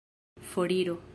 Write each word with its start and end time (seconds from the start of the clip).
foriro 0.41 1.01